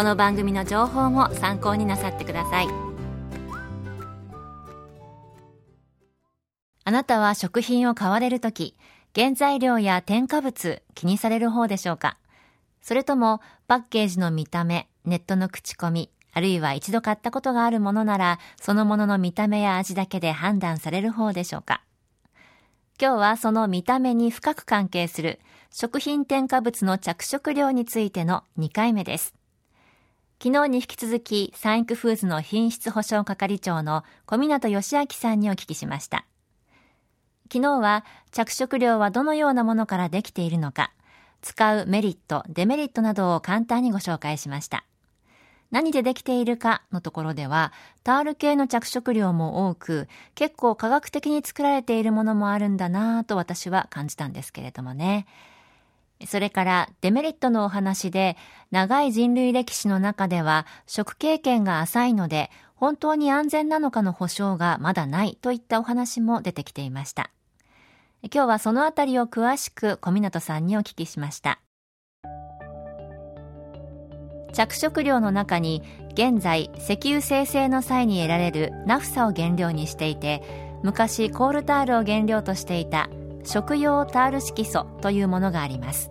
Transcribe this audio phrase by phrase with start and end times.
[0.00, 2.68] この番組の情報も参考になさってください。
[6.84, 8.78] あなたは食品を買われるとき
[9.14, 12.16] 原材料や添加物気にされる方でしょうか？
[12.80, 21.82] それともパッケージの見た目ネットの口コミあるいは一度買ったことがあるものならそのものの見た目や味だけで判断される方でしょうか？
[22.98, 29.34] 今日はその見た目に深く関係する食品添加物の着色料についての2回目です。
[30.42, 36.24] 昨日に引き続き、サンクフーズの品質保証係長の小湊義明さんにお聞きしました。
[37.52, 40.92] 昨日は着色料はどのようなものからできているのか、
[41.42, 44.86] 使うメリット、デメリットなどを簡単にご紹介しました。
[45.70, 55.26] 何でできているかのところでは、タール系の着色料も多く、結構科学的に作られているものもあるんだなぁと私は感じたんですけれどもね。
[56.26, 58.36] それからデメリットのお話で、
[58.70, 67.30] 長い人類歴史の中では食経験が浅いので、本当に安全なのかの保証がまだないといったお話も出てきていました。
[68.22, 71.60] 今日はそのあたりを詳しく小湊さんにお聞きしました。
[74.52, 75.82] 着色料の中に
[76.12, 80.42] 現在石油生成の際に得られるナフサを原料にしていて
[80.82, 83.08] 昔コールタールを原料としていた
[83.44, 86.10] 食用タール色素というものがあります。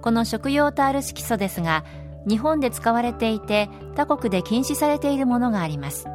[0.00, 1.84] この食用タール色素ですが
[2.28, 6.06] 日本で使われていて他国で禁止されているものがあります。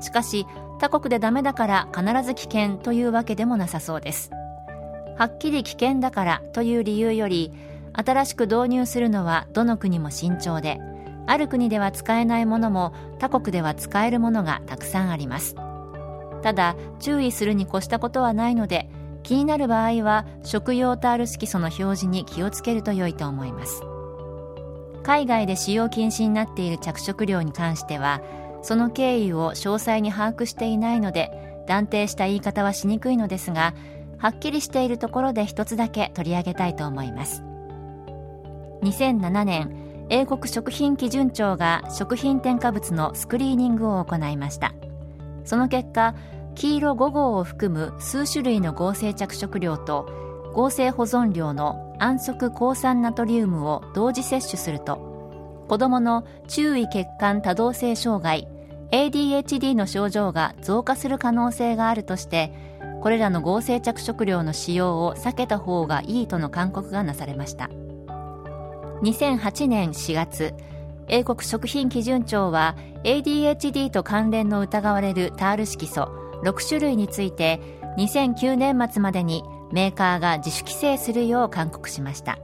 [0.00, 0.46] しかし
[0.78, 4.30] 他国でダメだから必ず危険というわけでもなさそうです。
[5.16, 7.52] はっきり危険だからという理由より
[7.92, 10.80] 新しく導入するのはどの国も慎重で
[11.26, 15.54] ある国では使えないものも他国では使えるものがたくさんあります。
[16.42, 18.88] ただ注意するに越したことはないので
[19.22, 23.82] 気になる場合は食用タール色素の表示に気をつけると良いと思います。
[25.02, 28.22] 海外で使用禁止になっている着色料に関しては
[28.62, 33.74] その経緯を詳細に把握していないので断定した言い方はしにくいのですが
[34.18, 37.42] はっきりしているところで一つだけ取り上げたいと思います。
[38.82, 44.74] 2007年英国食品基準庁が食品添加物のスクリーニングを行いました。
[45.44, 46.14] その結果
[46.54, 58.48] 黄色5号を含む数種類の合成着色料と合成保存料の安息抗酸ナトリウムを同時摂取すると子どもの注意血管多動性障害
[58.90, 62.52] ADHD の症状が増加する可能性があるとして
[63.00, 67.68] これらの合成着色料の使用を避けた方がいいとの勧告がなされました。
[69.02, 70.54] 2008年4月
[71.08, 77.60] 英国食品基準庁は ADHD と関連の疑われるタール色素6種類について
[77.98, 82.38] 2009年末までにメーカーが自主規制するよう勧告しました。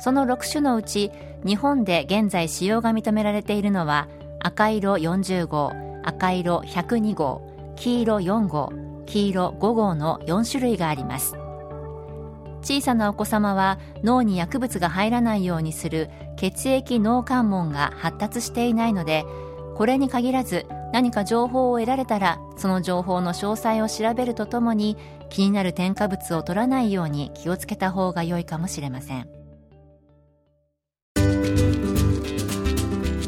[0.00, 1.10] その6種のうち
[1.46, 4.08] 日本で現在使用が認められているのは
[4.40, 5.72] 赤色40号
[6.02, 7.42] 赤色102号
[7.76, 8.72] 黄色4号
[9.06, 11.36] 黄色5号の4種類があります。
[12.64, 19.26] 小さなお子様は脳に薬物が入らないようにする血液脳関門が発達していないので
[19.76, 24.96] これに限らず何か情報を得られたらその情報の詳細を調べるとともに
[25.28, 29.28] 気になる添加物を取らないように気をつけた方が良いかもしれません。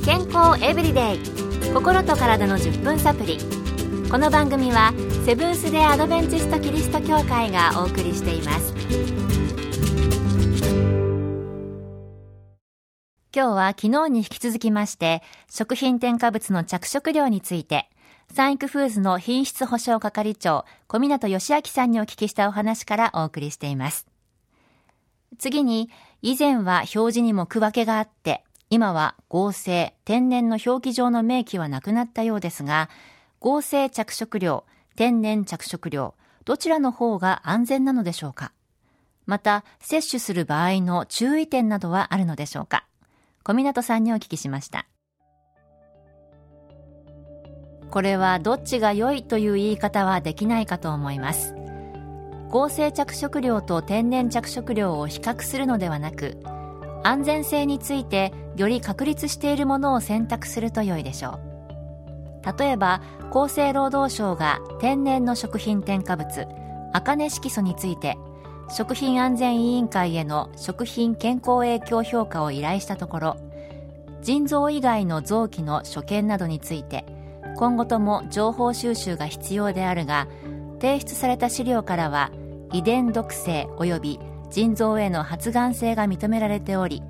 [0.05, 1.19] 健康エブリデイ。
[1.75, 3.39] 心と体の10分サプリ。
[4.09, 4.93] この番組は
[5.25, 9.26] セブンス・デ・アドベンチスト・キリスト教会がお送りしています。
[13.37, 17.91] 今日は昨日に引き続きまして、食品添加物の着色料について、
[18.33, 24.07] サンイクフーズの品質保証係長、小湊義明さんにお聞きしたお話からお送りしています。
[25.37, 25.91] 次に、
[26.23, 32.89] 以前は表示にも区分けがあって、今は合成、天然の表記上の明記はなくなったようですが、
[33.39, 34.65] 合成着色料、
[34.97, 36.15] 天然着色料、
[36.47, 38.53] どちらの方が安全なのでしょうか
[39.27, 42.87] また、摂取する場合の注意点などはあるのでしょうか
[43.47, 44.89] 小湊さんにお聞きしました。
[47.93, 51.55] これはどっちが良いという言い方はできないかと思います。
[52.51, 56.37] 合成着色料と天然着色料を比較するのではなく、
[57.05, 61.39] 安全性についてより確立しているものを選択すると良いでしょ
[62.43, 62.59] う。
[62.59, 63.01] 例えば、
[63.31, 66.49] 厚生労働省が天然の食品添加物、
[66.93, 68.19] アカネ色素について、
[68.69, 73.37] 食品安全委員会への食品健康影響評価を依頼したところ、
[74.23, 77.05] 腎臓以外の臓器の所見などについて、
[77.57, 80.29] 今後とも情報収集が必要であるが
[80.81, 82.31] 提出された資料からは
[82.73, 84.21] 遺伝毒性及び
[84.51, 87.03] 腎臓への発がん性が認められており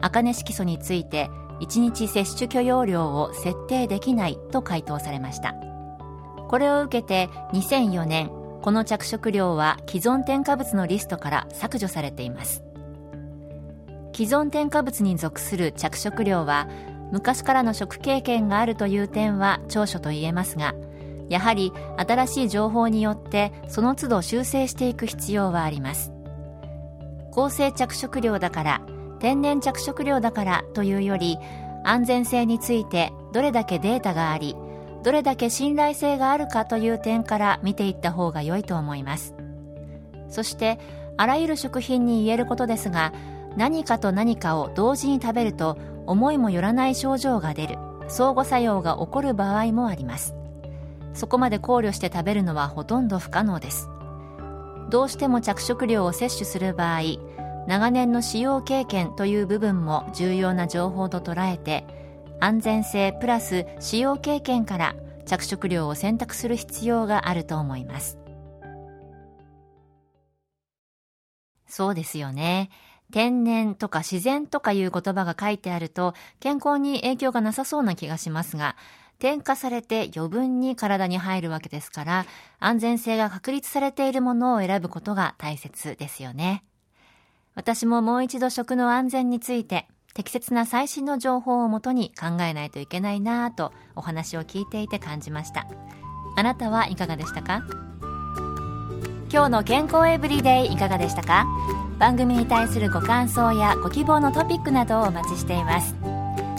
[0.00, 1.28] 茜色素について
[1.60, 5.54] 1日摂取許容量を設定できないと回答されました。
[6.48, 8.30] これを受けて2004年
[8.62, 12.62] この着色料は既存添加物のリストから削除されています。
[14.14, 16.68] 既存添加物に属する着色料は
[17.12, 20.74] 昔からの食経験があるという点は長所と言えますが
[21.28, 26.12] やはり新しい情報によってその都度修正していく必要はあります。
[27.30, 28.82] 合成着色料だから
[29.20, 31.38] 天然着色料だからというより
[31.84, 34.56] 安全性についてどれだけデータがあり
[35.08, 39.34] どれだけ信頼性があるかという点から見ていった方が良いと思います。
[40.28, 40.78] そして
[41.16, 43.14] あらゆる食品に言えることですが
[43.56, 47.78] 何かと何かを同時に食べると思いもよらない症状が出る
[48.08, 50.34] 相互作用が起こる場合もあります。
[51.14, 53.88] そこまで考慮して食べるのはほとんど不可能です。
[54.90, 57.00] どうしても着色料を摂取する場合
[57.66, 61.86] 長年の使用経験という部分も重要な情報と捉えて
[62.40, 64.94] 安全性プラス使用経験から
[65.26, 68.18] 着色料を選択する必要があると思います
[71.66, 72.70] そうですよね
[73.10, 78.76] 天然とか自然とかいう言葉が書いてあると健康に影響がなさそうな気がしますが、
[79.18, 82.26] 添加されて余分に体に入るわけですから、
[82.60, 86.64] 安全性が確立されているものを選ぶことが大切ですよね。
[87.54, 95.68] 私ももう一度食の安全について適切な最新の情報をもとに考えないといけないなぁとお話を聞いていて感じました。
[96.36, 97.62] あなたはいかがでしたか？
[99.32, 101.46] 今日の健康エブリデイいかがでしたか？
[102.00, 105.94] 番組に対するご感想やご希望のトピックなどをお待ちしています。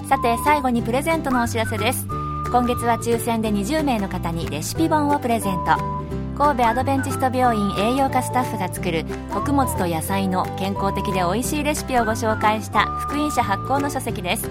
[0.07, 2.07] さて最後にプレゼントのお知らせです。
[2.53, 5.98] 今月は抽選で20名の方にレシピ本をプレゼント。
[6.39, 9.03] 神戸アドベンチスト病院栄養科スタッフが作る
[9.33, 14.49] 穀物と野菜の健康的で美味しいレシピをご紹介した福音社発行の書籍です。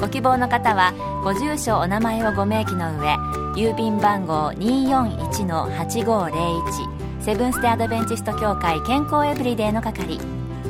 [0.00, 0.92] ご希望の方は
[1.22, 3.14] ご住所お名前をご明記の上
[3.54, 10.18] 郵便番号241-8501セブンス・テ・アドベンチスト協会健康エブリデイの係。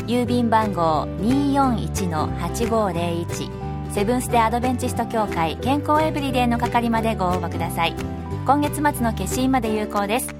[0.06, 7.96] 郵便番号241-8501セブンス・テ・アドベンチスト協会健康エブリデイの係までご応募ください。
[8.44, 10.39] 今月末の消印まで有効です。